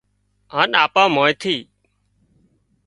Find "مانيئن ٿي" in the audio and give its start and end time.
1.15-1.55